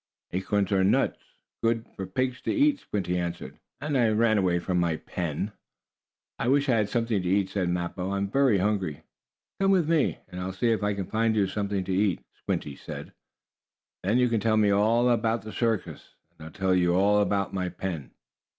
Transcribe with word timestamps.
"Acorns 0.31 0.71
are 0.71 0.83
nuts, 0.83 1.19
good 1.61 1.85
for 1.95 2.07
pigs 2.07 2.41
to 2.41 2.51
eat," 2.51 2.79
Squinty 2.79 3.19
answered, 3.19 3.59
"and 3.79 3.95
I 3.95 4.09
ran 4.09 4.39
away 4.39 4.57
from 4.57 4.79
my 4.79 4.95
pen." 4.97 5.51
"I 6.39 6.47
wish 6.47 6.67
I 6.69 6.77
had 6.77 6.89
something 6.89 7.21
to 7.21 7.29
eat," 7.29 7.49
said 7.51 7.69
Mappo. 7.69 8.09
"I 8.09 8.17
am 8.17 8.27
very 8.27 8.57
hungry." 8.57 9.03
"Come 9.59 9.69
with 9.69 9.87
me, 9.87 10.17
and 10.29 10.41
I'll 10.41 10.53
see 10.53 10.71
if 10.71 10.81
I 10.81 10.95
can't 10.95 11.11
find 11.11 11.35
you 11.35 11.45
something 11.45 11.83
to 11.83 11.93
eat," 11.93 12.23
Squinty 12.33 12.75
said. 12.75 13.13
"Then 14.01 14.17
you 14.17 14.27
can 14.27 14.39
tell 14.39 14.57
me 14.57 14.71
all 14.71 15.07
about 15.07 15.43
the 15.43 15.51
circus, 15.53 16.15
and 16.35 16.47
I'll 16.47 16.51
tell 16.51 16.73
you 16.73 16.95
all 16.95 17.21
about 17.21 17.53
my 17.53 17.69
pen." 17.69 18.09